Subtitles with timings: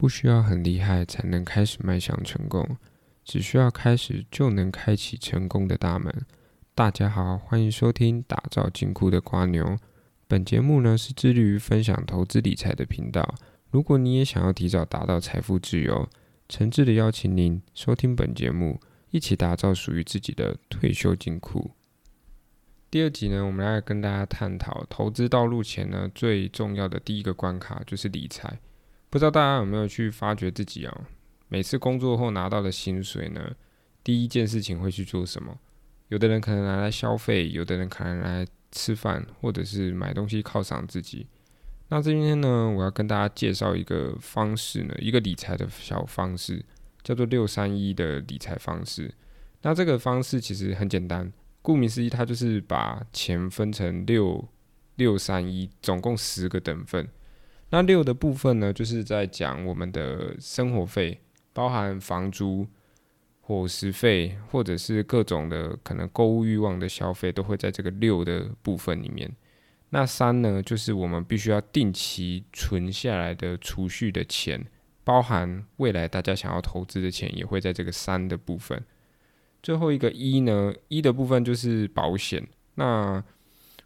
[0.00, 2.78] 不需要很厉害才能开始迈向成功，
[3.22, 6.10] 只需要开始就能开启成功的大门。
[6.74, 9.76] 大家好，欢迎收听打造金库的瓜牛。
[10.26, 13.34] 本节目呢是致力于分享投资理财的频道。
[13.70, 16.08] 如果你也想要提早达到财富自由，
[16.48, 18.80] 诚挚的邀请您收听本节目，
[19.10, 21.72] 一起打造属于自己的退休金库。
[22.90, 28.58] 第二集呢，我们来跟大家探讨投资道路前呢最重要的第一个关卡就是理财。
[29.10, 31.00] 不知道大家有没有去发掘自己啊？
[31.48, 33.50] 每次工作后拿到的薪水呢，
[34.04, 35.58] 第一件事情会去做什么？
[36.08, 41.26] 有的人可能拿来消费，有的人可能拿来吃饭，或者是买东西犒赏自己。
[41.88, 46.64] 那今天呢，我要跟大家介绍一个方式呢，一个理财的小方式，
[47.02, 49.12] 叫做六三一的理财方式。
[49.62, 54.48] 那这个方式其实很简单，顾名思义，它就是把钱分成六
[54.94, 57.08] 六三一，总共十个等份。
[57.72, 61.20] 那六的部分呢，就是在讲我们的生活费，
[61.52, 62.66] 包含房租、
[63.40, 69.30] 伙食费，或者是各种的可能购物欲望的消费，都会在这个六的部分里面。
[69.90, 74.66] 那三呢，就是我们必须要定期存下来的储蓄的钱，
[75.04, 78.84] 包含未来大家想要投资的钱，也会在这个三的部分。
[79.62, 82.44] 最后一个一呢，一的部分就是保险。
[82.74, 83.22] 那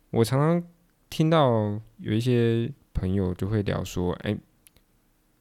[0.09, 0.67] 我常常
[1.11, 2.73] 听到有一些。
[2.95, 4.35] 朋友就会聊说：“哎，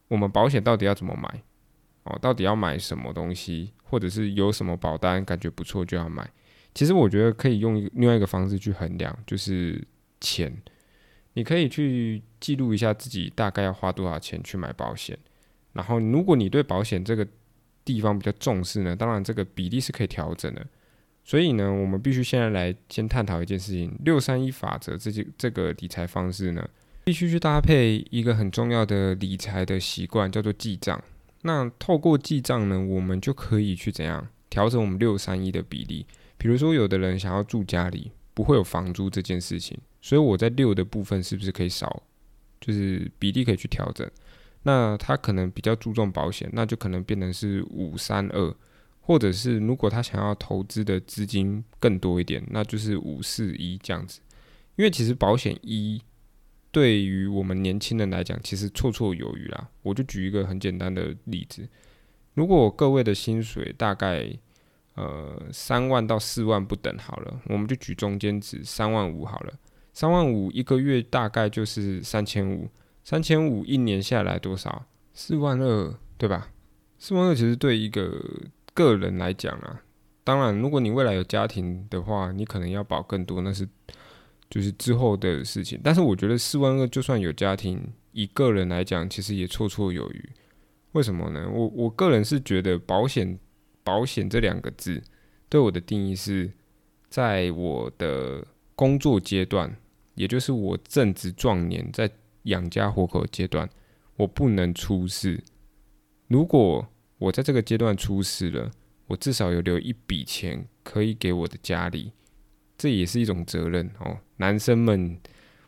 [0.10, 1.44] 我们保险到底要怎么买？
[2.04, 6.30] 哦，到底要买什么东西，或者是有什么保单感觉不错就要买？
[6.74, 9.88] 其实我觉得可以用另外一个方式去衡量，就是
[10.20, 10.54] 钱。
[11.36, 15.18] 你可以去记录一下自己大概要花多少钱去买保险。
[15.72, 17.26] 然后，如果你对保险这个
[17.86, 20.68] 地方比较重视呢，当然这个比例是可以调整的。
[21.24, 26.68] 所以呢，我们必须现在来先探讨一件事情：六三一法则这些这个理财方式呢。”
[27.04, 31.02] 必须去搭配一个很重要的理财的习惯，叫做记账。
[31.42, 36.06] 那透过记账呢，我们就可以去怎样调整我们六三一的比例。
[36.38, 42.02] 比如说，有的人想要住家里，不会有房租这件事情，所以我在六的部分是不是可以少，
[42.62, 44.10] 就是比例可以去调整？
[44.64, 48.56] 那他可能比较注重保险，那就可能变成是五三二，
[49.02, 54.22] 或者是如果他想要投资的资金更多一点，那就是五四一这样子。
[54.78, 56.02] 因为其实保险一。
[56.74, 59.70] 对于我们年轻人来讲，其实绰绰有余啦。
[59.84, 61.70] 我就举一个很简单的例子：
[62.34, 64.28] 如果各位的薪水大概
[64.96, 69.54] 呃三万到四万不等好了，我们就举中间值三万五好了。
[69.94, 72.68] 三万五一个月大概就是三千五，
[73.04, 74.88] 三千五一年下来多少？
[75.14, 76.50] 四万二，对吧？
[76.98, 78.20] 四万二其实对一个
[78.74, 79.84] 个人来讲啊，
[80.24, 83.70] 当然如果你未来有家庭的话，你可能要保更多，那是。
[84.54, 87.82] 就是之后的事情，但是我觉得四万二就算有家庭，
[88.12, 90.30] 以个人来讲，其实也绰绰有余。
[90.92, 91.50] 为什么呢？
[91.52, 93.40] 我我个人是觉得保险
[93.84, 95.02] 保险这两个字
[95.50, 96.52] 对我的定义是，
[97.10, 99.76] 在我的工作阶段，
[100.14, 102.08] 也就是我正值壮年，在
[102.44, 103.68] 养家活口阶段，
[104.18, 105.44] 我不能出事。
[106.28, 106.88] 如果
[107.18, 108.70] 我在这个阶段出事了，
[109.08, 112.12] 我至少有留一笔钱可以给我的家里。
[112.84, 115.18] 这也是一种责任哦，男生们，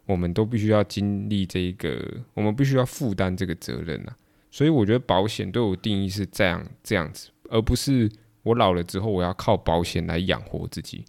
[0.06, 1.98] 我们都必须要经历这个，
[2.34, 4.18] 我们必须要负担这个责任啊。
[4.52, 8.12] 所以我觉得保险对我定义是这样这样子，而不是
[8.44, 11.06] 我老了之后我要靠保险来养活自己，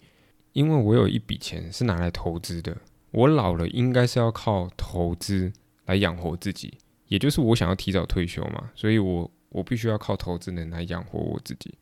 [0.52, 2.76] 因为我有一笔钱是拿来投资的，
[3.10, 5.52] 我老了应该是要靠投资
[5.86, 6.74] 来养活自己，
[7.08, 11.74] 也就是我想要提早退休嘛，所以我我必须要靠投资能来养活我自己。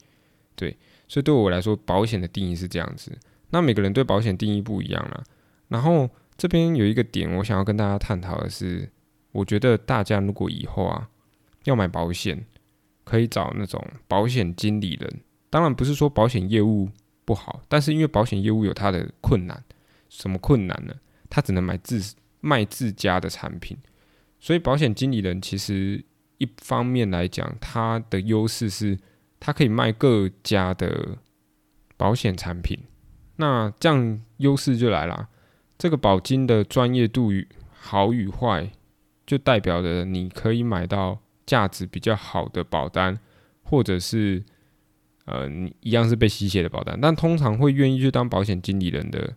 [0.57, 0.75] 对，
[1.09, 3.13] 所以对我来说，保险的定义是这样子。
[3.51, 5.23] 那每个人对保险定义不一样啦。
[5.69, 8.91] 然后这边有一个点，我想要跟大家探讨的是，
[9.33, 11.09] 我觉得大家如果以后啊
[11.65, 12.45] 要买保险，
[13.05, 15.21] 可以找那种保险经理人。
[15.51, 16.89] 当然不是说保险业务
[17.25, 19.65] 不好，但是因为保险业务有它的困难，
[20.09, 20.95] 什么困难呢？
[21.31, 23.77] 他只能买自卖自家的产品，
[24.39, 26.05] 所以保险经理人其实
[26.39, 28.99] 一方面来讲，他的优势是
[29.41, 31.19] 他可以卖各家的
[31.97, 32.79] 保险产品。
[33.37, 35.29] 那这样优势就来了，
[35.77, 38.71] 这个保金的专业度与好与坏，
[39.27, 43.19] 就代表着你可以买到价值比较好的保单，
[43.63, 44.43] 或者是
[45.25, 46.99] 呃，你一样是被吸血的保单。
[47.01, 49.35] 但通常会愿意去当保险经理人的，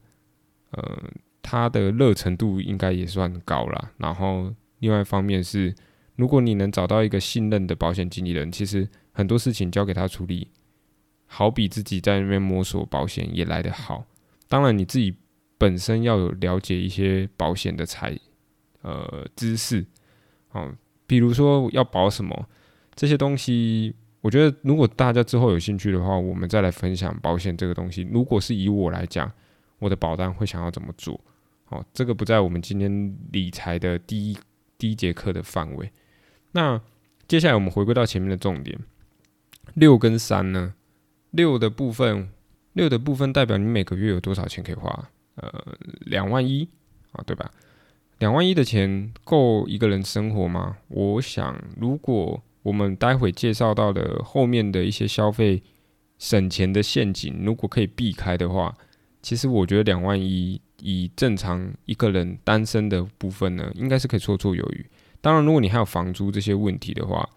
[0.72, 1.04] 呃，
[1.42, 3.92] 他的热程度应该也算高了。
[3.98, 5.74] 然后另外一方面是，
[6.16, 10.50] 如果你能找到一个信任的保险经理人，其实很多事情交给他处理。
[11.28, 14.04] 好比自己在那边摸索保险也来得好，
[14.48, 15.16] 当然你自己
[15.58, 18.18] 本身要有了解一些保险的财
[18.82, 19.86] 呃知识，
[20.52, 20.74] 哦，
[21.06, 22.48] 比如说要保什么，
[22.96, 28.08] 这些东西，我觉得如果大家之后有兴趣的话，我们再来分享保险这个东西。
[28.12, 29.32] 如果是以我来讲，
[29.80, 31.20] 我的保单会想要怎么做？
[31.66, 34.38] 好，这个不在我们今天理财的第一
[34.78, 35.92] 第一节课的范围。
[36.54, 36.82] 那
[37.28, 38.80] 接下来我们回归到前面的重点，
[39.74, 40.74] 六跟三呢？
[41.32, 42.30] 六的部分，
[42.74, 45.10] 六的部分代表你每个月有多少钱可以花？
[45.36, 46.68] 呃，两万一
[47.12, 47.52] 啊，对吧？
[48.20, 50.78] 两万一的钱够一个人生活吗？
[50.88, 55.62] 我想，如果我们待会介绍到的后面的一些消费
[56.18, 58.76] 省钱的陷阱，如果可以避开的话，
[59.22, 64.86] 其实我觉得两万一以正常一个人单身的部分呢，应该是可以绰绰有余。
[65.22, 67.30] 当然，如果你还有房租这些问题的话，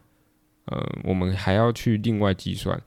[0.65, 2.81] 呃，我们还要去另外计算。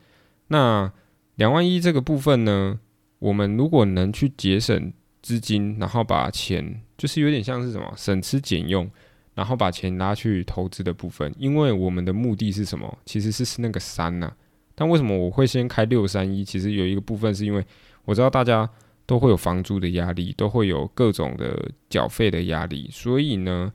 [0.53, 0.93] 那
[1.35, 2.79] 两万一这个部分呢，
[3.19, 4.93] 我们如果能去节省。
[5.23, 8.91] 资金，然后把钱就是有点像是什么省吃俭用，
[9.33, 11.33] 然后把钱拉去投资的部分。
[11.39, 12.97] 因为我们的目的是什么？
[13.05, 14.29] 其实是是那个三呐。
[14.75, 16.43] 但为什么我会先开六三一？
[16.43, 17.65] 其实有一个部分是因为
[18.03, 18.69] 我知道大家
[19.05, 23.71] 都会有房租的压力，都会有各种的缴费的压力，所以呢，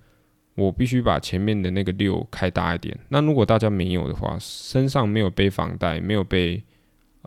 [0.55, 2.95] 我必须把前面的那个六开大一点。
[3.09, 6.63] 那如果大家没有的话，身上没有背房贷，没有背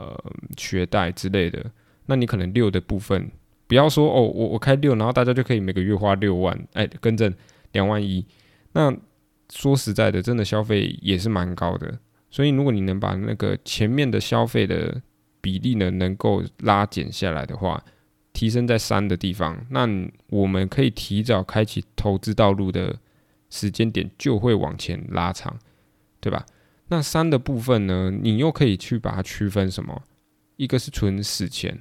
[0.02, 1.64] 呃学贷之类的，
[2.08, 3.30] 那你可能六的部分。
[3.68, 7.34] 不要说哦，我我开六，然后大家就可以每个月花六万，哎，更正
[7.72, 8.26] 两万一。
[8.74, 8.94] 那
[9.50, 12.00] 说实在的，真的消费也是蛮高的。
[12.30, 15.02] 所以如果你能把那个前面的消费的
[15.40, 17.82] 比例呢，能够拉减下来的话，
[18.34, 19.88] 提升在三的地方，那
[20.28, 22.98] 我们可以提早开启投资道路的
[23.50, 25.58] 时间点就会往前拉长，
[26.20, 26.46] 对吧？
[26.92, 30.04] 那三的部分呢，你又可以去把它区分什么？
[30.58, 31.80] 一个是存死钱。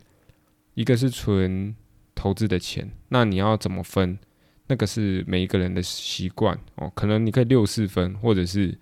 [0.75, 1.75] 一个是存
[2.15, 4.17] 投资的钱，那你要怎么分？
[4.69, 6.91] 那个是每一个人的习惯哦。
[6.95, 8.73] 可能你可以六四分，或者是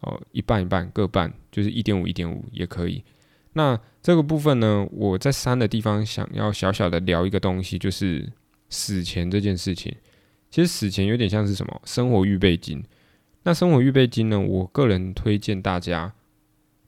[0.00, 3.04] 哦一半一半各半，就是一点五一点五也可以。
[3.52, 8.26] 那这个部分呢，我在三的地方想要小小的聊一个东西，就是
[8.70, 9.94] 死钱这件事情。
[10.50, 12.82] 其实死钱有点像是什么生活预备金。
[13.46, 16.12] 那生活预备金呢，我个人推荐大家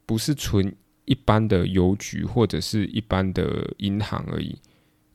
[0.05, 0.77] 不是存。
[1.11, 4.59] 一般的邮局或者是一般的银行而已，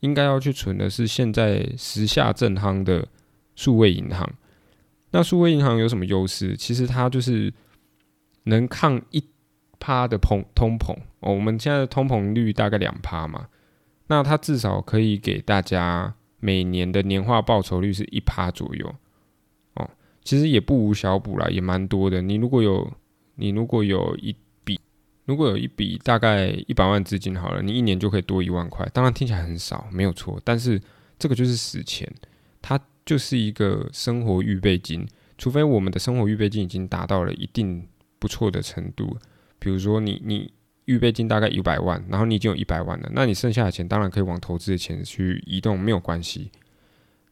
[0.00, 3.06] 应该要去存的是现在时下正夯的
[3.54, 4.28] 数位银行。
[5.12, 6.56] 那数位银行有什么优势？
[6.56, 7.54] 其实它就是
[8.42, 9.22] 能抗一
[9.78, 11.32] 趴的通通膨哦。
[11.32, 13.46] 我们现在的通膨率大概两趴嘛，
[14.08, 18.92] 那它至少可以给大家每年的年化报酬率是一趴左右。
[20.24, 22.22] 其实也不无小补啦，也蛮多的。
[22.22, 22.90] 你如果有
[23.36, 24.34] 你如果有一
[24.64, 24.80] 笔
[25.26, 28.88] 如果有一笔大概一百万资金好了，你一年就可以多一万块。
[28.92, 30.40] 当然听起来很少，没有错。
[30.44, 30.80] 但是
[31.18, 32.10] 这个就是死钱，
[32.60, 35.06] 它就是一个生活预备金。
[35.36, 37.86] 除非我们的生活预备金已经达到了一定
[38.18, 39.16] 不错的程度，
[39.58, 40.52] 比如说你你
[40.84, 46.50] 预备金大概一百万，然后你已经有一百万了，那你剩下的钱当然可以往投资的钱去移动，没有关系。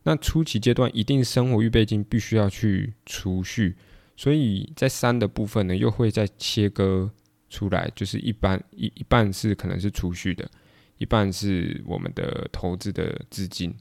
[0.05, 3.77] 那初期阶段一定生活预备金必须要去储蓄，
[4.17, 7.11] 所以在三的部分呢，又会再切割。
[7.53, 10.51] 出来就是一般一一半是可能是储蓄的，
[10.97, 13.75] 一半是我们的投资的资金。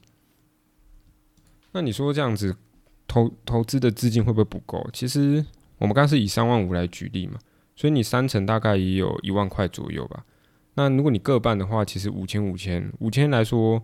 [1.72, 2.54] 那你说这样子
[3.08, 4.86] 投投资的资金会不会不够？
[4.92, 5.42] 其实
[5.78, 7.38] 我们刚是以三万五来举例嘛，
[7.74, 10.22] 所以你三成大概也有一万块左右吧。
[10.74, 13.82] 那如果你各半的话，其实五千五千五千来说，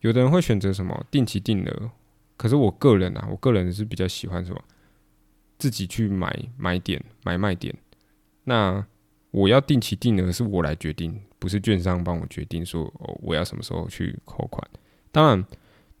[0.00, 1.90] 有的人会选择什么定期定额，
[2.36, 4.60] 可是我个人啊，我个人是比较喜欢什么
[5.58, 7.74] 自己去买买点买卖点，
[8.44, 8.86] 那。
[9.30, 14.66] 我要定期定额是我来决定，不是券商帮我决定说哦我要什么时候去扣款。
[15.12, 15.44] 当然，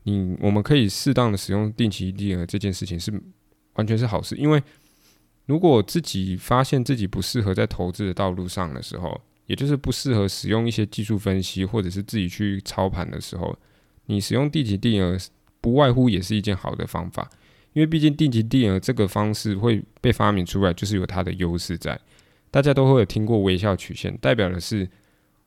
[0.04, 3.12] 你我们可以适当的使用定期定额这件事情是
[3.74, 4.62] 完全是好事，因为
[5.44, 13.54] 如果自己发现自己不适合在投资的道路上的时候，也就是不适合使用一些技术分析或者是自己去操盘的时候，
[14.08, 15.16] 你使用定期定额
[15.60, 17.30] 不外乎也是一件好的方法，
[17.74, 22.00] 因为毕竟定期定额这个方式会被发明出来，就是有它的优势在。
[22.50, 24.88] 大家都会有听过微笑曲线，代表的是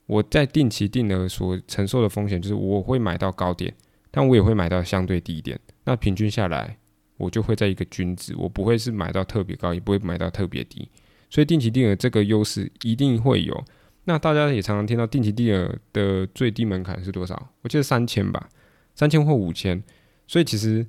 [0.06, 3.74] 我在定期定额所承受的风险，就是我会买到高点，
[4.12, 5.60] 但我也会买到相对低点。
[5.84, 6.78] 那平均下来，
[7.18, 10.88] 我就会在一个均值，我不会是买到特别高，也不会买到特别低。
[11.30, 13.66] 所以定期定额这个优势一定会有。
[14.04, 17.50] 那大家也常常听到定期定额的最低门槛是多少？
[17.62, 18.50] 我记得三千吧，
[18.96, 19.82] 三千或五千。
[20.28, 20.86] 所以其实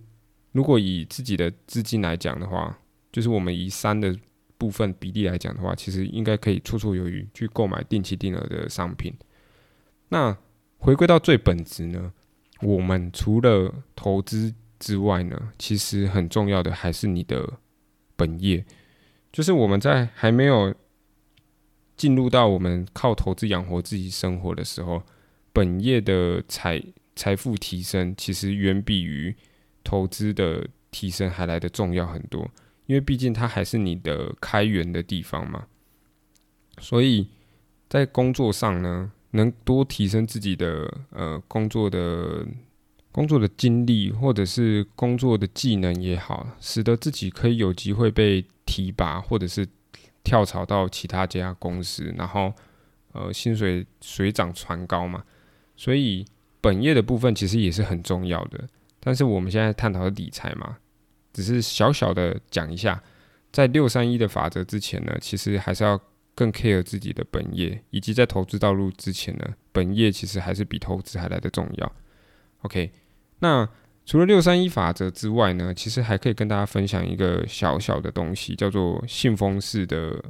[0.53, 2.79] 如果以自己的资金来讲的话，
[3.11, 4.17] 就是我们以三的。
[4.59, 9.13] 部分比例来讲的话，其实应该可以绰绰有余去购买定期定额的商品。
[10.11, 10.39] 那
[10.79, 12.13] 回归到最本质呢，
[12.61, 17.55] 我们除了投资之外呢，其实很重要的还是你的
[18.15, 18.65] 本业。
[19.33, 20.73] 就是我们在还没有
[22.03, 25.01] 进入到我们靠投资养活自己生活的时候，
[25.53, 26.83] 本业的财
[27.15, 29.33] 财富提升，其实远比于
[29.85, 32.51] 投资的提升还来的重要很多。
[32.87, 35.69] 因为毕竟它还是你的开源的地方嘛，
[36.81, 37.29] 所以
[37.89, 42.45] 在工作上呢，能多提升自己的呃工作的
[43.13, 49.65] 工作的经历，或者是工作的技能也好，使得自己可以有机会被提拔，或者是
[50.25, 52.53] 跳槽到其他家公司，然后
[53.13, 55.25] 呃薪水水涨船高嘛。
[55.77, 56.25] 所以
[56.61, 58.69] 本业的部分其实也是很重要的，
[59.01, 60.79] 但是我们现在探讨的理财嘛。
[61.33, 63.03] 只是小小的讲一下，
[63.51, 65.99] 在六三一的法则之前呢，其实还是要
[66.35, 71.93] 更 care 自己的本业，以及在投资道路之前呢，本业其实还是比投资还来的重要。
[72.61, 72.93] OK，
[73.39, 73.67] 那
[74.13, 80.23] 除了六三一法则之外呢，其实还可以跟大家分享一个小小的东西，叫做信封式的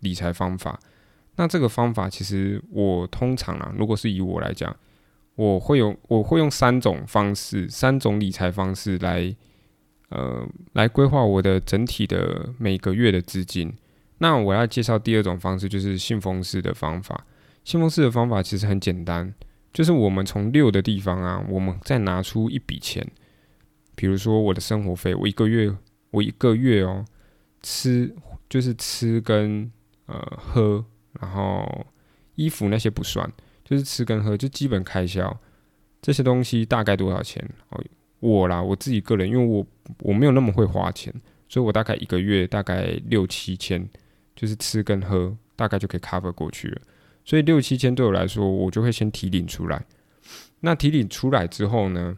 [0.00, 0.78] 理财方法。
[1.36, 4.76] 那这个方法其实我通常啊，如果是以我来讲，
[5.34, 9.34] 我会用我会用三种方式，三种理财方式来。
[10.10, 13.74] 呃，来规划我的整体的每个月的资金。
[14.18, 17.24] 那我要介绍第二种方式，就是信封式的方法。
[17.64, 19.32] 信封式的方法其实很简单，
[19.76, 23.06] 就是我们从六的地方啊，我们再拿出一笔钱，
[23.94, 25.70] 比如说我的生活费，我一个月，
[26.12, 27.04] 我一个月哦，
[27.62, 28.10] 吃
[28.48, 29.70] 就是吃跟
[30.06, 30.82] 呃喝，
[31.20, 31.86] 然后
[32.36, 33.30] 衣服那些不算，
[33.66, 35.38] 就是吃跟喝，就基本开销
[36.00, 37.46] 这些东西大概多少钱？
[37.68, 37.84] 哦。
[38.20, 39.66] 我啦，我自己个人，因为我
[39.98, 41.12] 我没有那么会花钱，
[41.50, 43.86] 所以我大概一个月大概六七千，
[44.34, 46.80] 就是吃跟喝，大概就可以 cover 过去了。
[47.26, 49.84] 所以六七千对我来说，我就会先提领出来。
[50.60, 52.16] 那提领出来之后呢，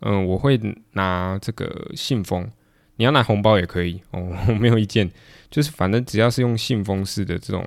[0.00, 0.58] 嗯，我会
[0.92, 2.50] 拿这个信封，
[2.96, 5.10] 你要拿红包也可以哦，我没有意见。
[5.50, 7.62] 就是反正只要是用信封式的这种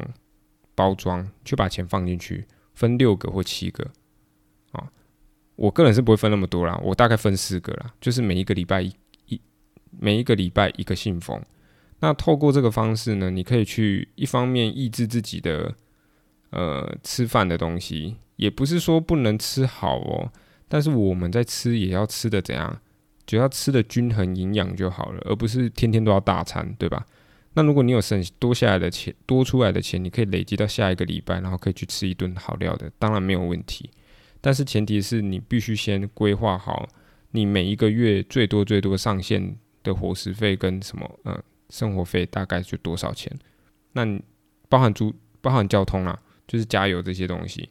[0.74, 3.86] 包装，就把钱放进去，分六个或七个。
[5.58, 8.94] 我个人是不会分那么多啦，我大概分四个啦，就是每一个礼拜一
[9.28, 9.40] 一
[9.90, 11.42] 每一个礼拜一个信封。
[12.02, 15.74] 那透过这个方式呢，你可以去一方面抑制自己的
[16.56, 20.32] 呃吃饭的东西，也不是说不能吃好哦，
[20.68, 22.82] 但是我们在吃也要吃的怎样，
[23.26, 27.06] 只要吃的均衡营养就好了，而不是天天都要大餐，对吧？
[27.54, 33.90] 那如果你有剩多下来的钱，多出来的钱，你可以累积到下一个礼拜，然后可以去吃一顿好料的，当然没有问题。
[34.42, 36.88] 但是前提是你必须先规划好，
[37.32, 43.32] 你每一个月最多最多上限的伙食费跟什么呃生活费大概就多少钱？
[43.94, 44.06] 那
[44.68, 47.70] 包含租包含交通啊，就是加油这些东西。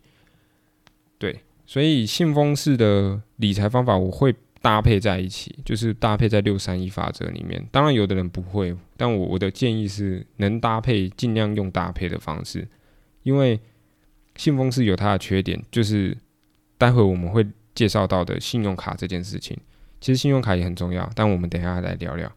[1.18, 7.64] 对，所以信封式的理财方法我会搭配在一起，就是搭配在六三一法则里面。
[7.70, 12.66] 当然有的人不会，但我我的建议是能搭配尽量用搭配的方式，
[13.22, 13.60] 因为
[14.36, 16.16] 信封式有它的缺点，就是。
[16.76, 19.56] 待会我们会介绍到的信用卡这件事情，
[20.00, 22.30] 其实信用卡也很重要，但我们等一下来聊聊。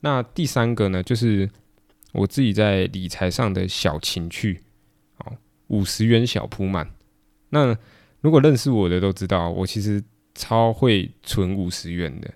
[0.00, 1.50] 那第三个呢，就是
[2.12, 4.60] 我自己在理财上的小情趣，
[5.72, 6.88] 五十元小铺满。
[7.50, 7.76] 那
[8.20, 10.02] 如果认识我的都知道，我其实
[10.34, 12.30] 超会存五十元的，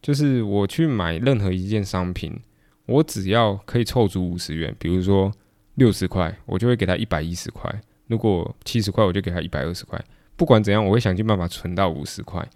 [0.00, 2.40] 就是我去买任何一件商品，
[2.86, 5.30] 我只要可以凑足五十元，比如说
[5.74, 7.70] 六十块，我就会给他一百一十块；
[8.06, 10.02] 如果七十块，我就给他一百二十块。
[10.36, 12.48] 不管怎样，我会想尽办法存到五十块，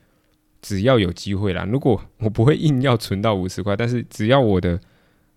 [0.62, 1.64] 只要有机会啦。
[1.64, 4.80] 如果我不会硬要存到五十块，但是只要我的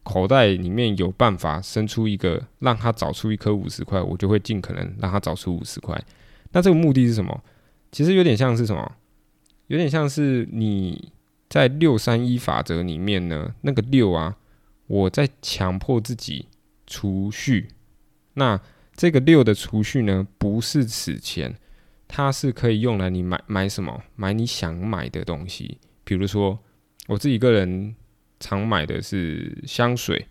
[0.03, 5.99] 口袋里面有办法生出一个，让他找出一颗五十块，我就会尽可能让他找出五十块。
[6.51, 7.43] 那这个目的是什么？
[7.91, 8.95] 其实有点像是什么？
[9.67, 11.11] 有点像是你
[11.49, 14.35] 在六三一法则里面呢，那个六啊，
[14.87, 16.47] 我在强迫自己
[16.85, 17.69] 储蓄。
[18.33, 18.59] 那
[18.95, 21.55] 这个六的储蓄呢，不是此钱。
[22.15, 26.59] 它是可以用来你买买什么买你想买的东西，比如说
[27.07, 27.95] 我自己个人
[28.43, 30.27] 常买的是香水，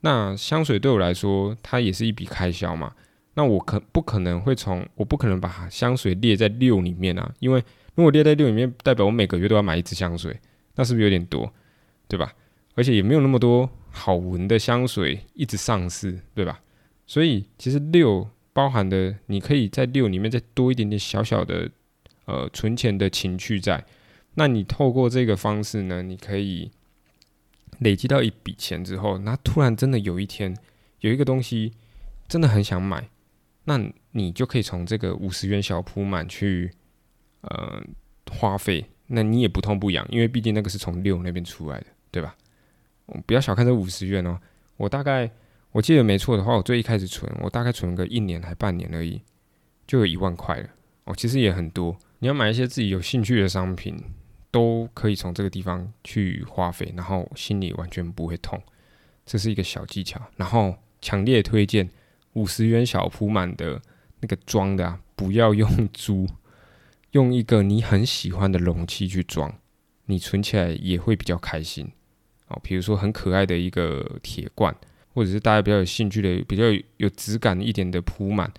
[0.00, 2.94] 那香水对我来说它也是一笔开销嘛，
[3.34, 7.34] 那我可不可能会从我不可能把香水列在六里面啊？
[7.40, 7.62] 因为
[7.96, 10.38] 如果列在六里面，代表我每个月都要买一支香水，
[10.76, 11.52] 那是不是有点多，
[12.06, 12.32] 对吧？
[12.74, 16.60] 而且也没有那么多好闻的香水一直上市，对吧？
[17.06, 18.28] 所以其实六。
[18.56, 21.68] 包含的，你可以在六里面再多一点点小小的，
[22.24, 23.84] 呃，存钱的情趣在。
[24.36, 26.70] 那你透过这个方式呢，你可以
[27.80, 30.56] 累积到一笔钱之后，那突然真的有一天
[31.00, 31.72] 有一个东西
[32.28, 33.08] 真的很想买，
[33.64, 33.80] 那
[34.12, 36.72] 你就可以从这个五十元小铺满去，
[37.42, 37.82] 呃，
[38.30, 38.86] 花费。
[39.08, 42.34] 那你也不痛不痒，因为毕竟那个是从六那边出来的，对吧？
[43.24, 44.36] 不要小看这五十元哦，
[44.76, 45.30] 我大概
[45.70, 49.22] 我记得没错的话，我最一开始存，我大概存个一年还半年而已，
[49.86, 50.68] 就有一万块了。
[51.04, 51.96] 哦，其实也很多。
[52.18, 53.96] 你要买一些自己有兴趣的商品，
[54.56, 58.58] 都可以从这个地方去花费，然后心里完全不会痛。
[59.26, 60.18] 这是一个小技巧。
[60.36, 61.86] 然后强烈推荐
[62.32, 63.78] 五十元小铺满的
[64.20, 66.26] 那个装的啊，不要用猪，
[67.10, 69.54] 用一个你很喜欢的容器去装，
[70.06, 71.92] 你存起来也会比较开心。
[72.48, 74.74] 哦，比如说很可爱的一个铁罐，
[75.12, 76.64] 或者是大家比较有兴趣的、比较
[76.96, 78.50] 有质感一点的铺满，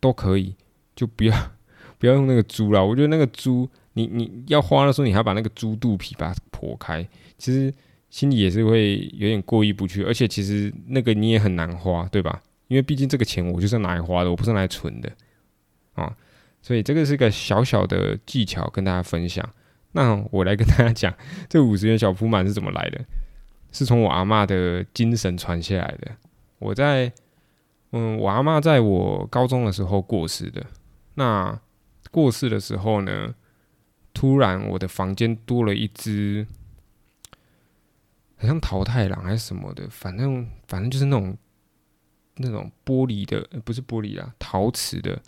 [0.00, 0.56] 都可以，
[0.96, 1.36] 就不要
[2.00, 2.82] 不要用那个猪啦。
[2.82, 7.06] 我觉得那个猪，你你要花的时候，你还要把那个猪肚皮把它剖开，
[7.38, 7.72] 其实
[8.10, 10.04] 心里也是会有点过意不去。
[10.04, 12.42] 而且其实那个你也很难花，对吧？
[12.68, 15.10] 因为毕竟这个钱我就是拿来花的，我不是拿来存的
[15.94, 16.14] 啊。
[16.62, 19.46] 所以这个是个小小的技巧跟大家分享。
[19.92, 21.14] 那我来跟大家讲，
[21.48, 23.04] 这五十元小铺满是怎么来的。
[23.70, 26.10] 是从我阿妈的精神传下来的。
[26.58, 27.12] 我在，
[27.92, 30.64] 嗯，我阿妈在我高中的时候过世的。
[31.14, 31.60] 那
[32.10, 33.34] 过世的时候呢，
[34.14, 36.46] 突然我的房间多了一只，
[38.36, 41.36] 好像桃太郎还是什么的，反正反正就是那种
[42.36, 45.20] 那种玻璃的，不是玻璃啊，陶瓷的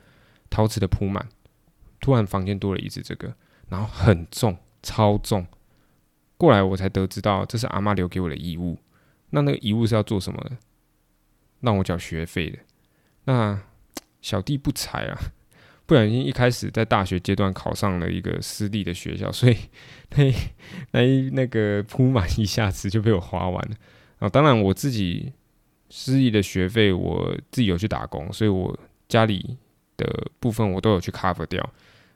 [0.49, 1.29] 陶瓷的铺满。
[2.01, 3.35] 突然房间多了一只这个，
[3.69, 5.47] 然后很重，超重。
[6.37, 8.79] 过来，我才得知到这是阿妈留给我的遗物。
[9.31, 10.57] 那那个遗物是要做什么的？
[11.61, 12.59] 让我缴学费的。
[13.25, 13.61] 那
[14.21, 15.19] 小弟不才啊，
[15.87, 19.57] 不小心一开始在大学阶段考上了一个私立的学校，所以
[20.17, 20.33] 那
[20.91, 23.77] 那一那个铺满一下子就被我花完了。
[24.19, 25.33] 啊，当然我自己
[25.89, 28.79] 私立的学费我自己有去打工，所以我
[29.09, 29.57] 家里
[29.97, 31.73] 的部分我都有去 cover 掉。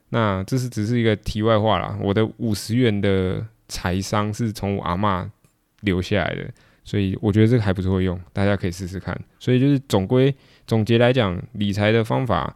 [0.09, 1.97] 那这是只是一个题外话啦。
[2.01, 3.47] 我的五十元的。
[3.71, 5.31] 财商是从我阿妈
[5.79, 6.45] 留下来的，
[6.83, 9.17] 所以我觉得这个还不错用，大家可以试试看。
[9.39, 10.35] 所以就是总归
[10.67, 12.53] 总结来讲，理财的方法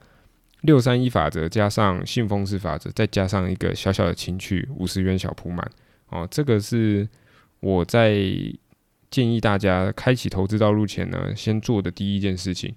[0.66, 5.70] 六三一法则加上信封式法则，再加上一个小小的情趣五十元小铺满
[6.10, 7.08] 哦，这个是
[7.60, 8.16] 我在
[9.10, 12.74] 建议大家开启投资道路前呢，先做的第一件事情。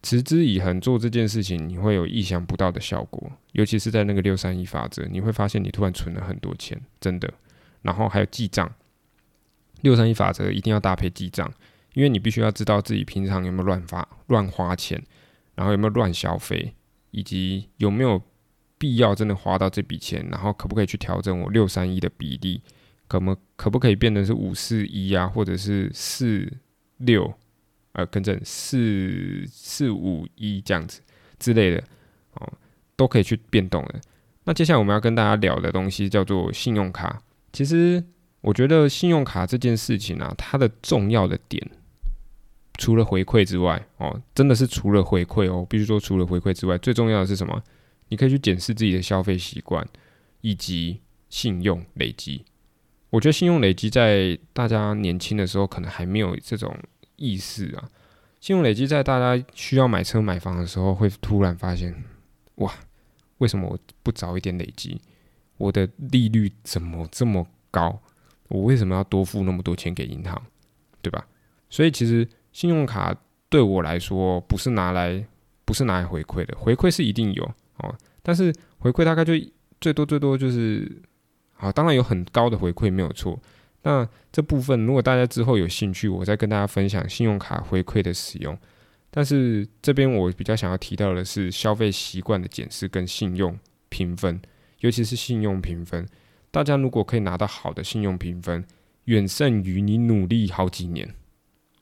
[0.00, 7.28] 持之以恒做这件事情，你会有意想不到的效果，尤其是在那个六三一法则，你会发现你突然存了很多钱，真的。
[7.82, 8.72] 然后还有记账，
[9.80, 11.52] 六三一法则一定要搭配记账，
[11.94, 15.02] 因为你必须要知道自己平常有没有乱发乱花钱，
[15.56, 16.72] 然后有没有乱消费，
[17.10, 18.20] 以及有没有
[18.76, 22.60] 必要真的花到这笔钱，然后可不可以去调整我六三一的比例，
[23.06, 26.52] 可么可不可以变成是五四一啊，或者是四
[26.98, 27.32] 六
[27.92, 31.00] 呃，更正四四五一这样子
[31.38, 31.82] 之类的
[32.34, 32.52] 哦，
[32.94, 34.00] 都可以去变动的。
[34.44, 37.22] 那接下来我们要跟大家聊的东西叫做信用卡。
[37.52, 38.02] 其实
[38.40, 41.68] 我觉得信用卡这件事情啊，它的重要的点，
[42.78, 47.62] 除了回馈之外，哦，真的是除了回馈哦，必须说除了回馈之外，最重要的是什么？
[48.08, 49.86] 你可以去检视自己的消费习惯
[50.40, 52.44] 以及信用累积。
[53.10, 56.74] 我觉得信用累积在大家年轻的时候可能还没有这种
[57.16, 57.90] 意识啊。
[58.40, 61.92] 信用累积在大家需要买车买房的时候，会突然发现，
[62.56, 62.72] 哇，
[63.38, 65.00] 为什么我不早一点累积？
[65.56, 68.00] 我的利率怎么这么高？
[68.48, 70.40] 我为什么要多付那么多钱给银行，
[71.02, 71.26] 对吧？
[71.68, 72.26] 所以其实
[72.58, 73.16] 信用卡
[73.48, 75.24] 对我来说不是拿来
[75.64, 77.44] 不是拿来回馈的，回馈是一定有
[77.76, 79.32] 哦，但是回馈大概就
[79.80, 80.90] 最多最多就是
[81.52, 83.40] 好，当然有很高的回馈没有错。
[83.82, 88.58] 那这部分如果大家之后有兴趣，我再跟大家分享信用卡回馈的使用。
[89.08, 93.56] 但是这边我比较想要提到的是消费习惯的检视跟信用
[93.88, 94.42] 评分。
[94.80, 96.04] 尤其是信用评分，
[96.50, 98.64] 大家如果可以拿到好的信用评分，
[99.04, 101.14] 远胜于你努力好几年。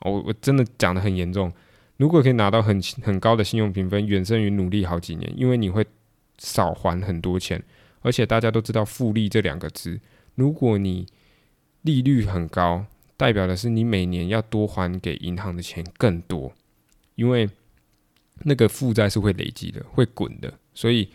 [0.01, 1.53] 我我真的讲的很严重，
[1.97, 5.87] 如果可以拿到很很高的信用评分，远胜于努力好几年，因为你会
[6.39, 7.63] 少还很多钱。
[8.03, 10.01] 而且大家都知道“复利”这两个字，
[10.35, 11.07] 如果你
[11.83, 16.53] 利率很高，代表的是你每年要多还给银行的钱更多，
[17.15, 17.49] 因为
[18.45, 21.09] 那个负债是会累积的，会滚的，所以。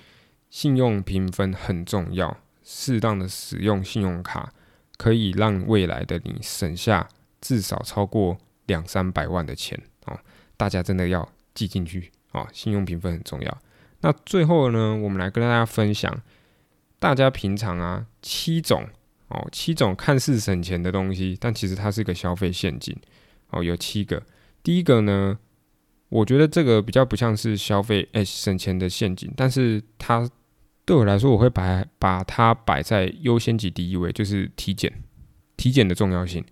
[0.52, 4.52] 信用评分很重要，适当的使用信用卡
[4.98, 7.08] 可以让未来的你省下
[7.40, 10.20] 至少超过两三百万的钱哦。
[10.58, 12.48] 大家真的要记进去啊！
[12.54, 13.58] 信用评分很重要。
[14.02, 16.22] 那最后呢，我们来跟大家分享，
[17.00, 18.88] 大家平常啊七种
[19.28, 22.96] 哦，七种看似省钱的东西，但其实它是一个消费陷阱
[23.50, 23.64] 哦。
[23.64, 24.22] 有七个，
[24.62, 25.38] 第一个呢，
[26.10, 30.30] 我觉得这个比较不像是消费诶省钱的陷阱，但是它。
[30.84, 34.92] 对我来说，我会把把它摆在优先级第一位，就是体检，
[35.56, 36.44] 体检的重要性。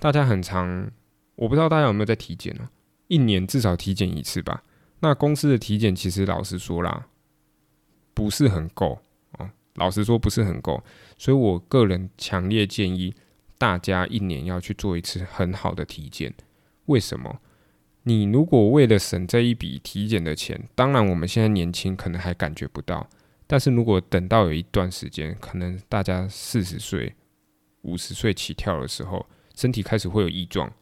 [0.00, 0.90] 大家很常
[1.36, 2.68] 我不知道大家有没有在体检呢？
[3.08, 4.64] 一年至少体检一次吧。
[5.00, 7.06] 那公司的体检其实老实说啦，
[8.12, 8.98] 不是很够
[9.38, 9.50] 哦。
[9.74, 10.82] 老实说不是很够，
[11.16, 13.14] 所以我个人强烈建议
[13.58, 16.34] 大家一年要去做一次很好的体检。
[16.86, 17.40] 为什么？
[18.04, 23.08] 你如果为了省这一笔体检的钱，当然我们现在年轻可能还感觉不到，
[23.46, 27.14] 但是如果等到有一段时间，可能大家四十岁、
[27.82, 30.72] 五十岁起跳的时候，身体开始会有异状，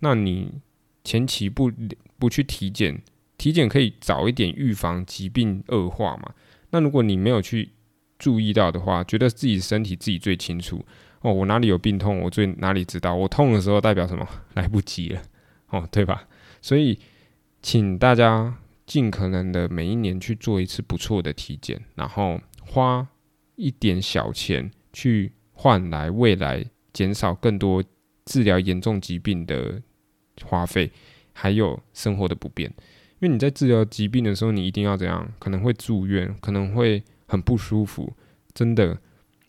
[0.00, 0.60] 那你
[1.04, 1.72] 前期不
[2.18, 3.00] 不去体检，
[3.36, 6.34] 体检可以早一点预防疾病恶化嘛？
[6.70, 7.70] 那如果你没有去
[8.18, 10.84] 注意到的话，觉得自己身体自己最清楚
[11.20, 14.26] 哦，我哪里有病痛，我最哪里知道，我痛的时候代表什么？
[14.54, 15.22] 来不及了
[15.68, 16.26] 哦，对吧？
[16.60, 16.98] 所以，
[17.62, 23.06] 请大家尽可能的每一年去做一次不错的体检，然后花
[23.56, 27.82] 一点小钱去换来未来减少更多
[28.24, 29.82] 治疗严重疾病的
[30.44, 30.90] 花费，
[31.32, 32.68] 还有生活的不便。
[33.20, 35.26] 因为你在治疗疾病的时候，你一定要怎样？
[35.38, 38.12] 可能会住院，可能会很不舒服。
[38.52, 38.98] 真的，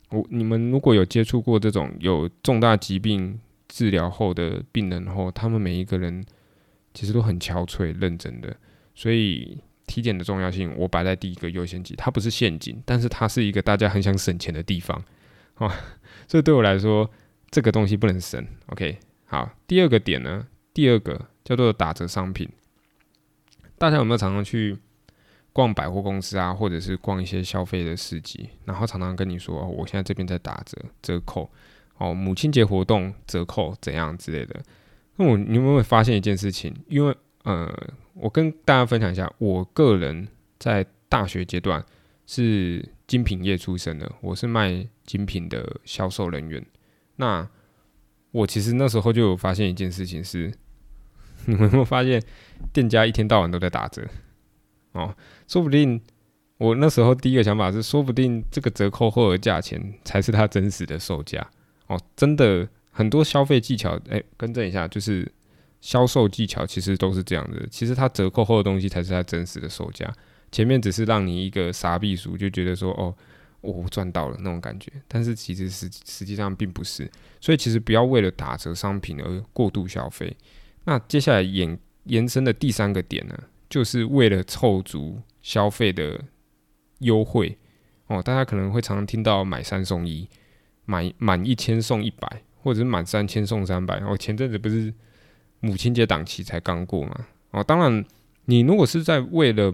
[0.09, 6.25] 我你们如果有接触过这种有重大疾病治疗后的病人后，他们每一个人。
[6.93, 8.57] 其实都很憔悴、认真的，
[8.95, 11.93] 所以体检的重要性我摆在第一个优先级。
[11.95, 14.99] 它不是陷阱，但是它是一个大家很想省钱的地方
[15.55, 15.71] 啊。
[16.27, 17.07] 所以对我来说，
[17.51, 18.43] 这个东西不能省。
[18.69, 22.47] OK，好，第二个点呢，第二个叫做打折商品。
[23.79, 24.77] 大家有没有常常去
[25.51, 31.49] 逛百货公司啊，或者是逛一些消费的市集，然后常常跟你说，我现在这边在打折折扣，
[31.97, 34.61] 哦，母亲节活动折扣怎样之类的。
[35.15, 36.71] 那我你有没有发现一件事情？
[36.87, 37.67] 因为呃，
[38.13, 40.27] 我跟大家分享一下，我个人
[40.59, 41.83] 在大学阶段
[42.27, 46.63] 是精品业出身的，我是卖精品的销售人员。
[47.15, 47.49] 那
[48.29, 50.53] 我其实那时候就有发现一件事情是，
[51.49, 52.21] 你们有没有发现
[52.71, 54.05] 店家一天到晚都在打折？
[54.91, 55.15] 哦，
[55.47, 55.99] 说不定
[56.57, 61.49] 我那时候第一个想法是，说不定这个折扣后的价钱才是它真实的售价。
[61.87, 62.67] 哦，真的。
[62.89, 65.31] 很多消费技巧，哎，更正一下，就是
[65.81, 67.63] 销售技巧其实都是这样的。
[67.69, 70.11] 其实它折扣后的东西才是它真实的售价，
[70.51, 73.13] 前面只是让你一个傻逼数，就觉得说，哦，
[73.61, 74.91] 我赚到了那种感觉。
[75.07, 77.07] 但是其实实实际上并不是，
[77.39, 80.35] 所以其实不要为了打折商品而过度消费。
[80.87, 83.37] 那接下来延延伸的第三个点呢，
[83.69, 86.19] 就是为了凑足消费的
[87.01, 87.55] 优惠
[88.07, 88.23] 哦。
[88.23, 90.27] 大家可能会常常听到买三送一，
[90.85, 92.41] 买满一千送一百。
[92.63, 94.93] 或者是满三千送三百，哦，前阵子不是
[95.61, 97.25] 母亲节档期才刚过嘛？
[97.51, 98.03] 哦，当然，
[98.43, 99.71] 你如果是在为了，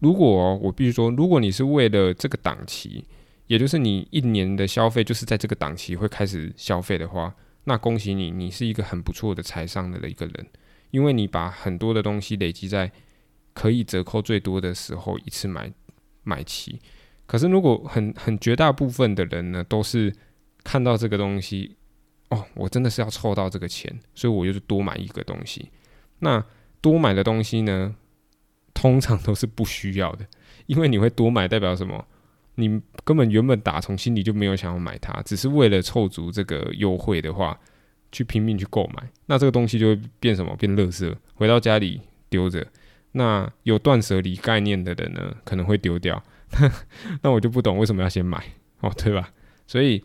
[0.00, 3.04] 如果我必须说，如果你是为了这个档期，
[3.46, 7.32] 也就是你一年的消费就是在这个档期会开始消费的话，
[7.64, 10.46] 那恭喜你，你是一个很不错的财商的一个人，
[10.90, 12.90] 因为你把很多的东西累积在
[13.52, 15.72] 可以折扣最多的时候一次买
[16.22, 16.78] 买齐。
[17.26, 20.14] 可是如果很很绝大部分的人呢，都是
[20.62, 21.76] 看到这个东西。
[22.30, 25.70] 哦，我真的是要凑到这个钱，所以我就是多买一个东西。
[26.20, 26.42] 那
[26.80, 27.94] 多买的东西呢，
[28.72, 30.26] 通常都是不需要的，
[30.66, 32.06] 因为你会多买代表什么？
[32.56, 37.58] 你根本原本打从心里就没有想要买它，只是为了凑足这个优惠的话，
[38.12, 39.08] 去拼命去购买。
[39.26, 40.54] 那这个东西就会变什么？
[40.56, 42.66] 变垃圾，回到家里丢着。
[43.12, 46.22] 那有断舍离概念的人呢，可能会丢掉。
[47.22, 48.44] 那我就不懂为什么要先买
[48.80, 49.30] 哦，对吧？
[49.66, 50.04] 所以，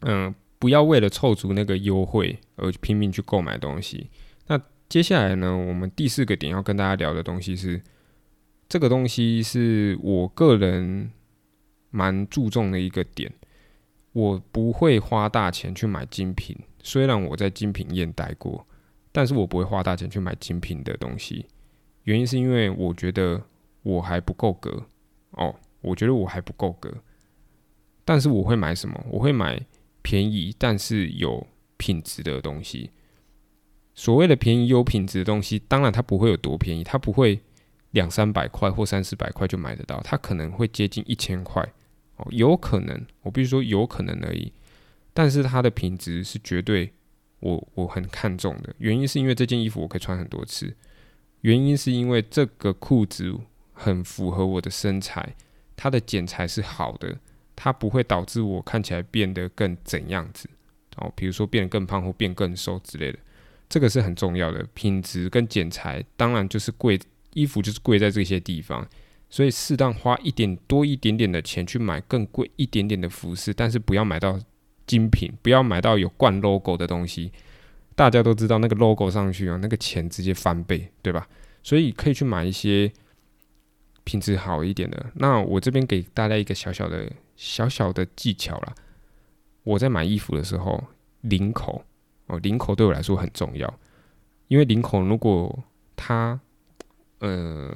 [0.00, 0.34] 嗯。
[0.58, 4.08] 不要为了凑足那个优惠而拼命去购买东西。
[4.46, 5.54] 那接下来呢？
[5.54, 7.82] 我们第四个点要跟大家聊的东西是，
[8.66, 11.10] 这个东西是我个人
[11.96, 13.32] 蛮注重的一个点。
[14.12, 18.66] 我不会花大钱去买精品，虽然我在精品店待过，
[19.12, 21.46] 但是我不会花大钱去买精品的东西。
[22.04, 23.42] 原因是因为我觉得
[23.82, 24.86] 我还不够格
[25.30, 26.92] 哦，我觉得我还不够格。
[28.04, 29.02] 但是我会买什么？
[29.10, 29.64] 我会买。
[30.02, 31.44] 便宜但是有
[31.76, 32.92] 品质的东西，
[33.92, 37.40] 所谓的便宜有品质的东西，当然它不会有多便宜，它不会
[37.90, 41.60] 两三百块或三四百块就买得到，它可能会接近一千块
[42.16, 44.52] 哦，有可能，我必须说有可能而已。
[45.12, 46.92] 但是它的品质是绝对
[47.40, 50.74] 我我很看重的，原因是因为这件衣服我可以穿很多次，
[51.42, 53.34] 原因是因为这个裤子
[53.72, 55.34] 很符合我的身材，
[55.76, 57.18] 它的剪裁是好的。
[57.58, 60.46] 它不会导致我看起来变得更怎样子
[60.96, 63.18] 哦，比如说变得更胖或变更瘦之类的，
[63.66, 64.62] 这个是很重要的。
[64.74, 67.00] 品质跟剪裁当然就是贵，
[67.32, 68.86] 衣服就是贵在这些地方，
[69.28, 74.38] 所以适当花一点多一点点的钱去买更贵一点点的服饰，但是不要买到
[74.86, 77.32] 精品，不要买到有冠 logo 的东西。
[77.94, 81.26] 大家都知道那个 logo 上去啊，那个钱直接翻倍，对吧？
[81.62, 82.92] 所以可以去买一些
[84.04, 85.06] 品质好一点的。
[85.14, 88.74] 那我这边给大家一个小小的小小的技巧啦，
[89.64, 90.84] 我在买衣服的时候，
[91.22, 91.84] 领口
[92.26, 93.78] 哦，领口对我来说很重要，
[94.48, 95.64] 因为领口如果
[95.96, 96.38] 它
[97.20, 97.74] 呃，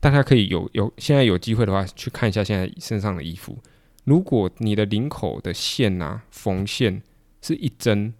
[0.00, 3.58] 大家可以有有现在有机会的话，去看一下现在身上的衣服。
[4.04, 7.02] 如果你的领口的线呐，缝线
[7.42, 8.14] 是一针，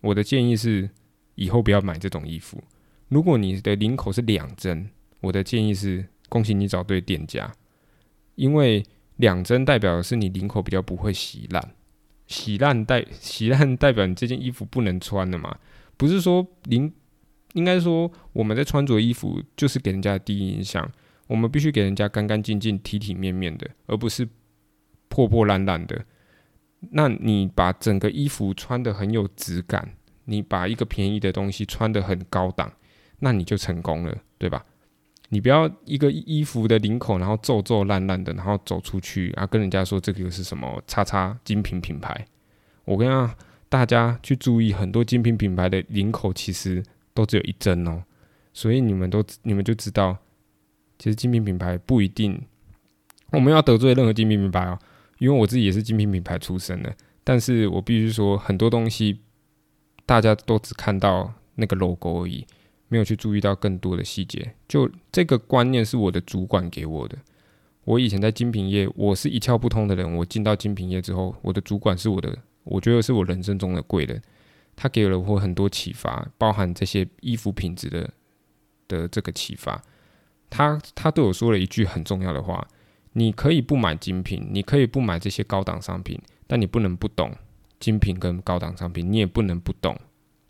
[0.00, 0.90] 我的建议是
[1.34, 2.62] 以后不要买这种衣服。
[3.08, 4.90] 如果你的领口是两针，
[5.20, 7.52] 我的建议是恭喜你找对店家，
[8.34, 8.84] 因为
[9.16, 11.74] 两针代表的是你领口比较不会洗烂，
[12.26, 15.58] 洗烂代洗烂代表你这件衣服不能穿了嘛，
[15.96, 16.92] 不是说领，
[17.54, 20.90] 应该说我们在穿着衣服就是给人家的第一印象，
[21.26, 24.28] 我们必须给人家干干净净、体体面面的，而不是。
[25.10, 26.04] 破破烂烂的，
[26.90, 29.94] 那你把整个衣服穿的很有质感，
[30.26, 32.70] 你把一个便宜的东西穿的很高档，
[33.20, 34.64] 那你就成功了，对吧？
[35.30, 42.26] 你不要一个衣服的领口，然后皱皱烂烂的，然后走出去啊，跟人家说这个是什么叉叉精品品牌。
[42.84, 43.28] 我跟
[43.70, 46.84] 大家去注意，很多精品品牌的领口其实
[47.18, 48.04] 都只有一针哦，
[48.52, 50.16] 所以你们都你们就知道，
[51.00, 52.40] 其实精品品牌不一定，
[53.32, 54.78] 我们要得罪任何精品品牌哦。
[55.18, 59.18] 因为我自己也是精品品牌出身的，但是我必须说，很多东西
[60.06, 62.46] 大家都只看到那个 logo 而已，
[62.86, 64.54] 没有去注意到更多的细节。
[64.68, 67.18] 就这个观念是我的主管给我的。
[67.82, 70.14] 我以前在精品业，我是一窍不通的人。
[70.18, 74.22] 我进到精品业之后，我的主管是我的，我觉得是我人生中的贵人。
[74.78, 78.10] 他给了我很多启发，包含这些衣服品质的
[78.86, 79.82] 的这个启发。
[80.48, 82.66] 他他对我说了一句很重要的话。
[83.14, 87.34] 你可以不买精品，你可以不买这些高档商品，但你不能不懂
[87.80, 89.98] 精品跟高档商品，你也不能不懂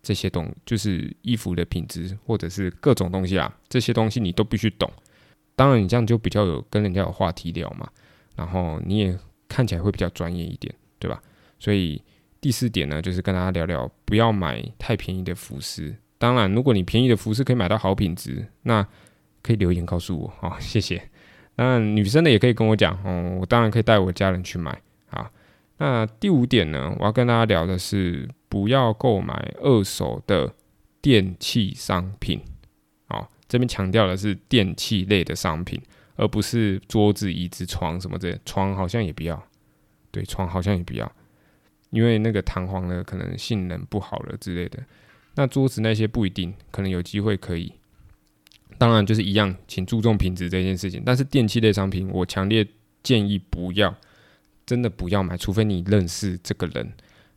[0.02, 4.90] 这些东，就是衣服的品质或者是各种东西啊，这些东西你都必须懂。
[5.56, 7.88] 当然，你这样就比较有跟人家有话题聊嘛，
[8.36, 11.22] 然后你也看起来会比较专业一点，对吧？
[11.58, 12.02] 所以
[12.40, 15.96] 第四点呢，就是跟大家聊聊，不要买太便宜的服饰。
[16.18, 18.86] 当然，如果你便宜的服饰可以买到好品质，那
[19.42, 21.08] 可以留言告诉我，好，谢谢。
[21.56, 25.30] 那女生的也可以跟我讲哦，我当然可以带我家人去买啊。
[25.78, 30.52] 那第五点呢，我要跟大家聊的是，不要购买二手的
[31.00, 32.40] 电器商品。
[33.06, 35.80] 好，这边强调的是电器类的商品，
[36.16, 38.38] 而不是桌子、椅子、床什么的。
[38.44, 39.40] 床好像也不要，
[40.10, 41.10] 对，床好像也不要，
[41.90, 44.82] 因为那个弹簧的可能性能不好了之类的。
[45.34, 47.72] 那桌子那些不一定，可能有机会可以。
[48.76, 51.02] 当然就是一样，请注重品质这件事情。
[51.04, 52.66] 但是电器类商品，我强烈
[53.02, 53.94] 建议不要，
[54.66, 56.92] 真的不要买，除非你认识这个人，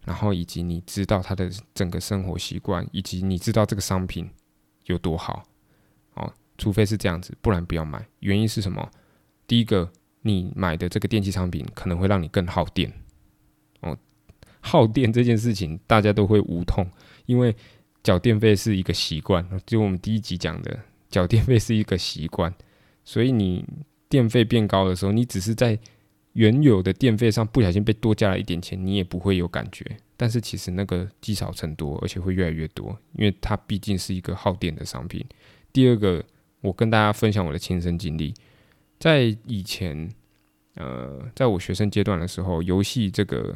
[0.06, 4.30] 然后以及你知道他的整个生活习惯，以及你知道这个商品
[4.86, 5.44] 有多好，
[6.16, 8.06] 哦，除非是这样子，不然不要买。
[8.20, 8.92] 原因是什么？
[9.48, 12.92] 第一个，你买的这个电器商品可能会让你更耗电。
[14.62, 16.90] 耗电这件事情大家都会无痛，
[17.26, 17.54] 因为
[18.02, 20.80] 缴电费是一个习惯，就我们第一集讲的。
[21.10, 22.56] 缴电费是一个习惯，
[23.04, 23.66] 所以你
[24.08, 25.78] 电费变高的时候，你只是在
[26.32, 29.86] 原有的电费上不小心被多加了一点钱，你也不会有感觉。
[30.16, 35.22] 但是其实那个积少成多，而且会越来越多，因为它毕竟是一个耗电的商品。
[35.74, 36.24] 第二个，
[36.62, 38.34] 我跟大家分享我的亲身经历，
[38.98, 40.10] 在以前，
[40.76, 43.54] 呃，在我学生阶段的时候，游戏这个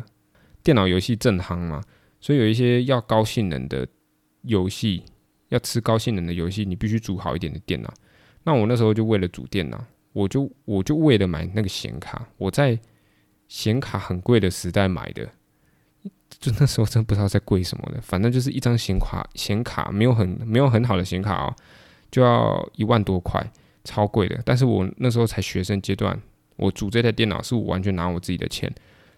[0.65, 1.81] 电脑游戏正夯嘛，
[2.19, 3.87] 所以有一些要高性能的
[4.41, 5.05] 游戏。
[5.49, 7.93] 要吃高性能的游戏，你必须组好一点的电脑。
[8.43, 12.77] 那我那时候就为了组电脑，我就我就为了买那个显卡，我在
[13.47, 15.29] 显卡很贵的时代买的，
[16.39, 21.55] 就那时候真不知道在贵什么的，反正就是一张显卡，显卡没有很没有很好的显卡哦，
[22.09, 23.39] 就要一万多块，
[23.83, 24.41] 超贵的。
[24.43, 26.19] 但是我那时候才学生阶段，
[26.55, 28.73] 我组这台电脑是我完全拿我自己的钱，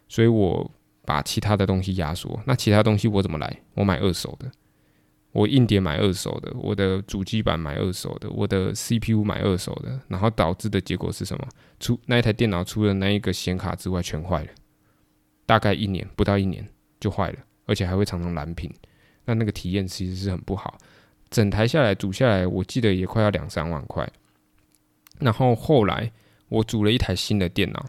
[0.10, 0.70] 所以我
[1.08, 2.38] 把其他的东西压缩。
[2.46, 3.62] 那其他东西我怎么来？
[3.76, 4.52] 我买二手的。
[5.32, 11.48] 我硬碟买二手的，我的主机板买二手的，我的 CPU 买二手的，然后导致的结果是什么？
[11.80, 14.50] 除那一台电脑除了那一个显卡之外，全坏了。
[15.46, 16.67] 大概一年不到一年
[17.00, 18.70] 就坏了，而且还会常常蓝屏。
[19.24, 20.78] 那那个体验其实是很不好。
[21.30, 24.10] 整台下来组下来，我记得也快要两三万块。
[25.20, 26.12] 然后后来
[26.50, 27.86] 我组了一台新的电脑，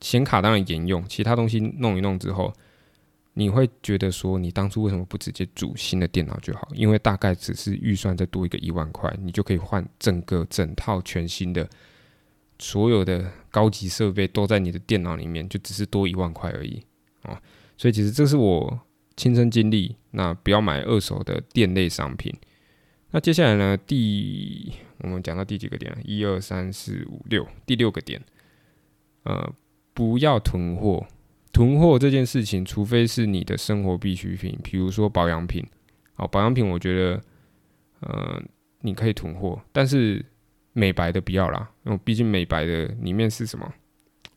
[0.00, 2.52] 显卡当然沿用，其他东西弄一弄之后。
[3.34, 6.68] 你会觉得说，你当初为什么不直接组新的电脑就好？
[6.74, 11.70] 因为大概只是预算再多一个一万块，你就可以换整个整套全新的，
[12.58, 16.82] 所有的高级设备都在你的电脑里面，就只是多一万块而已
[17.22, 17.40] 啊！
[17.76, 18.80] 所以其实这是我
[19.16, 22.34] 亲身经历，那不要买二手的店类商品。
[23.12, 23.76] 那接下来呢？
[23.76, 25.96] 第我们讲到第几个点？
[26.04, 28.20] 一二三四五六，第六个点，
[29.22, 29.54] 呃，
[29.98, 31.04] 不要囤货。
[31.52, 35.66] 囤货这件事情，除非是你的生活必需品，比如说保养品。
[36.14, 37.20] 哦，保养品我觉得，
[37.98, 38.40] 呃，
[38.82, 40.24] 你可以囤货，但是
[40.72, 43.74] 美白的不要啦，因为毕竟美白的里面是什么？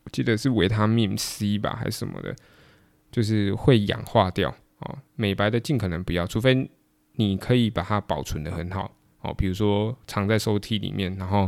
[0.03, 2.35] 我记得是维他命 C 吧，还是什么的，
[3.11, 4.49] 就是会氧化掉。
[4.79, 6.67] 哦，美白的尽可能不要，除非。
[7.15, 11.47] 你可以把它保存的很好哦，比如说藏在抽屉里面，然后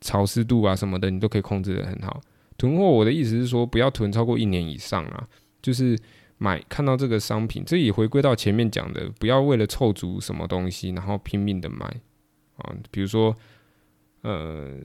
[0.00, 2.18] 潮湿度啊什么的，你都可以控制的很好。
[2.58, 5.26] 囤货，我的意思是说，不要囤超过一年以上啊。
[5.62, 5.98] 就是
[6.36, 11.86] 买看到这个商品，这也回归到前面讲的，不要为了凑足什么东西，然后拼命的买
[12.56, 12.74] 啊。
[12.90, 13.34] 比如说，
[14.22, 14.76] 呃，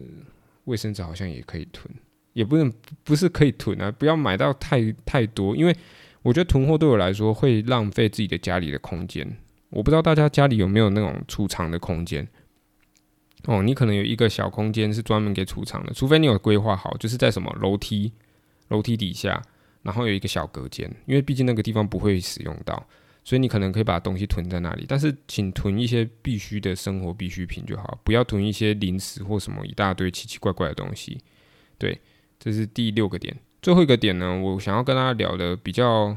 [0.64, 1.94] 卫生纸好像也可以囤，
[2.34, 2.72] 也不能
[3.04, 5.76] 不是可以囤啊，不要买到太太多，因为
[6.22, 9.38] 我觉得囤货对我来说会浪费自己的家里的空间。
[9.70, 12.28] 我不知道大家家里有没有那种储藏的空间
[13.46, 18.12] 哦，你可能有一个小空间是专门给储藏的，除非你有规划好，就是在什么楼梯
[18.70, 19.42] 楼梯底下，
[19.82, 22.88] 然后有一个小隔间，因为毕竟那个地方不会使用到，
[23.24, 24.86] 所以你可能可以把东西囤在那里。
[24.88, 31.20] 但是请囤一些必须的生活必需品就好，不要囤一些零食或什么一大堆奇奇怪怪的东西。
[31.78, 32.00] 对，
[32.40, 33.36] 这是第六个点。
[33.62, 36.16] 最后一个点呢，我想要跟大家聊的比较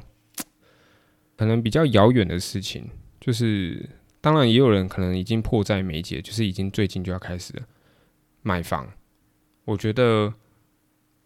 [1.37, 2.89] 可能比较遥远的事情。
[3.21, 3.89] 就是，
[4.27, 7.63] 当然也有人可能已经迫在眉睫，就是已经最近就要开始了
[8.43, 8.91] 买房。
[9.65, 10.35] 我觉得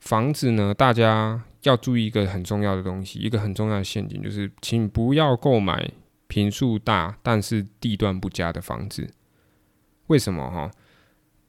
[0.00, 5.90] 房子呢，大家要注意一个很重要的东西，一个很重要的陷阱，就是请不要购买
[6.26, 9.08] 平数大但是地段不佳的房子。
[10.08, 10.70] 为什么哈？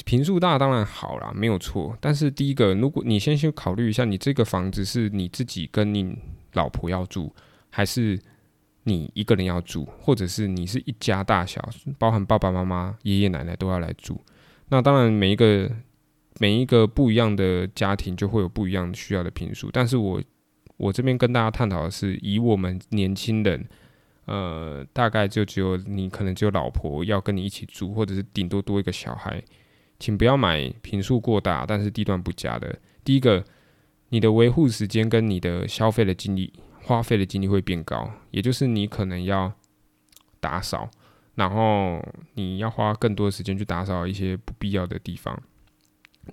[0.06, 1.98] 平数大当然好啦，没有错。
[2.00, 6.18] 但是第一个，如果你先去考虑一下，你这个房子是你自己跟你
[6.54, 7.36] 老婆要住，
[7.70, 8.18] 还是？
[8.84, 11.64] 你一个人要住，或者是你是一家大小，
[12.00, 14.20] 包含爸爸妈妈、爷爷奶奶都要来住。
[14.70, 15.70] 那当然，每一个
[16.40, 19.70] 每一个不一样的家庭就会有不一样需要的平数。
[19.72, 20.24] 但是我
[20.78, 23.64] 我这边跟大家探讨的是，以我们年轻人，
[24.26, 29.44] 呃，大概就只有你可能只有老婆要跟你一起住，或者是顶多多一个小孩，
[30.00, 32.80] 请不要买平数过大但是地段不佳的。
[33.04, 33.44] 第一个，
[34.10, 36.52] 你的维护时间跟你的消费的精力。
[36.84, 39.54] 花费的精力会变高，也就是你可能要
[40.40, 40.90] 打扫，
[41.36, 45.40] 然后你要花更多的时间去打扫一些不必要的地方。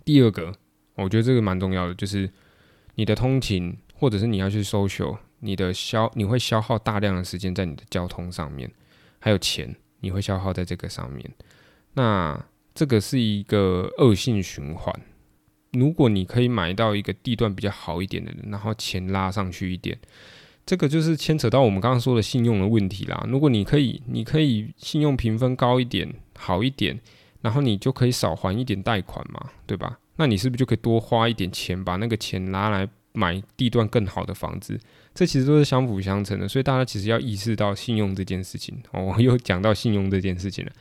[0.04, 0.54] 第二个，
[0.94, 2.30] 我觉得这个蛮重要的，就是
[2.94, 8.70] 你的通勤或者是你要去搜修，你的消你会消耗大量的时间在你的交通上面，
[9.18, 11.30] 还有钱你会消耗在这个上面。
[11.94, 12.42] 那
[12.74, 14.94] 这个是一个恶性循环。
[15.72, 19.98] 如果你可以买到一个地段比较好一点的，然后钱拉上去一点。
[20.68, 23.24] 这个就是牵扯到我们刚刚说的信用的问题啦。
[23.26, 27.00] 如果你可以，你可以信用评分高一点、好一点，
[27.40, 29.98] 然后你就可以少还一点贷款嘛，对吧？
[30.16, 34.78] 那你是不是就可以多花一点钱，把那个钱拿来买地段更好的房子？
[35.14, 36.46] 这其实都是相辅相成的。
[36.46, 38.78] 所以大家其实要意识到信用这件事情。
[38.90, 40.72] 哦， 我又讲到信用这件事情了。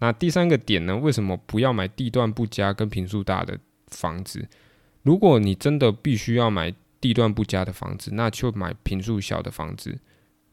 [0.00, 0.94] 那第三个点呢？
[0.94, 4.46] 为什么不要买地段不佳跟平数大的房子？
[5.02, 9.98] 如果你真的必须要买，地段不佳的房子，那就买平数小的房子，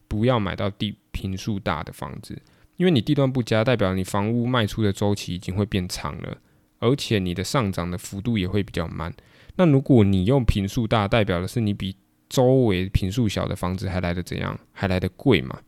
[0.07, 2.41] 不要买到地平数大的房子，
[2.77, 6.37] 因为你地段不佳，代表你房屋卖出的周期已经会变长了，
[6.79, 9.13] 而且你的上涨的幅度也会比较慢。
[9.57, 11.95] 那如果你用平数大，代表的是你比
[12.29, 15.59] 周围平数小的房子还来的怎样，还来的贵嘛？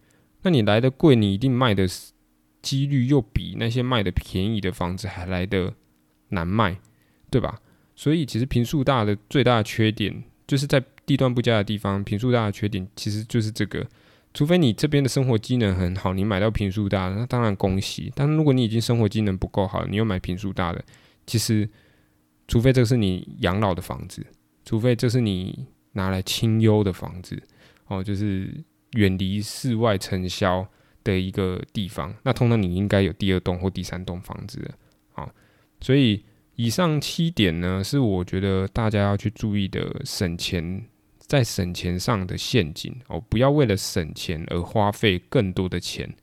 [0.43, 1.85] 那你来的贵，你一定卖的
[2.61, 5.73] 几率又比那些卖的便宜的房子还来的
[6.29, 6.77] 难卖，
[7.29, 7.59] 对吧？
[7.95, 10.23] 所以其实平数大的最大的缺点。
[10.49, 13.85] 就是在地段不佳的地方，平数大的缺点其实就是这个。
[14.33, 18.12] 除非你这边的生活机能很好，你买到平数大的，那当然恭喜。
[18.15, 20.83] 但如果你已经生活机能不够好，你又买平数大的，
[21.27, 21.69] 其实
[22.47, 24.25] 除非这是你养老的房子，
[24.65, 27.39] 除非这是你拿来清幽的房子，
[27.85, 28.52] 哦，就是
[28.93, 30.67] 远离室外尘嚣
[31.04, 34.67] 的一个地方，那通常你应该有第二栋或第三栋房子，
[35.13, 35.29] 哦，
[35.79, 36.23] 所以。
[36.60, 40.83] 以上七点呢，是我觉得大家要去注意的省钱，
[41.17, 46.13] 在省钱上的陷阱哦，不要为了省钱而花费更多的钱，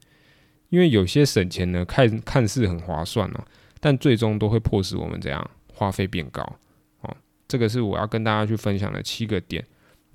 [0.68, 3.42] 因为有些省钱呢，看看似很划算哦，
[3.80, 6.42] 但最终都会迫使我们这样花费变高
[7.00, 7.16] 哦。
[7.48, 9.64] 这个是我要跟大家去分享的七个点。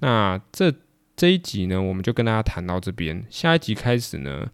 [0.01, 0.71] 那这
[1.15, 4.51] 这一集呢，我们就跟大家谈到这边，下一集开始呢。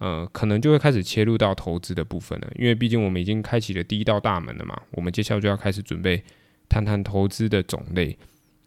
[0.00, 4.74] 呃，可能就会开始切入到投资的部分了，因为毕竟我们已经开启了第一道大门了嘛。
[4.92, 6.22] 我们接下来就要开始准备
[6.70, 8.16] 谈谈投资的种类。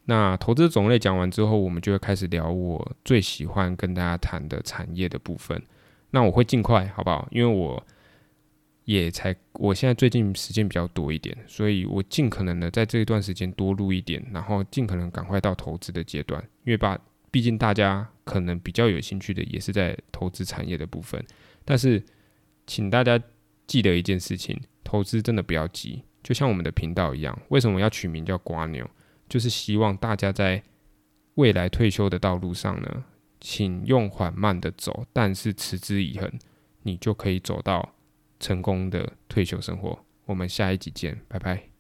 [0.06, 5.60] 那投资种类讲完之后，我们就会开始聊我最喜欢跟大家谈的产业的部分。
[6.12, 7.28] 那我会尽快，好不好？
[7.32, 7.84] 因为我
[8.84, 16.40] 也才，我现在最近时间比较多一点，所以我尽可能的在这一段时间多录一点，然后尽可能赶快到投资的阶段。
[16.66, 17.00] 因为把，
[17.34, 21.20] 毕竟大家可能比较有兴趣的也是在投资产业的部分。
[21.66, 22.04] 但是，
[22.68, 23.20] 请大家
[23.66, 26.04] 记得一件事情：投资真的不要急。
[26.22, 28.88] 就像我们的频道一样，为什么要取名叫瓜牛？
[29.28, 30.62] 就是希望大家在
[31.34, 33.04] 未来退休的道路上呢，
[33.42, 36.32] 请用缓慢的走，但是持之以恒，
[36.84, 37.96] 你就可以走到
[38.40, 40.06] 成功的退休生活。
[40.26, 41.73] 我们下一集见，拜拜。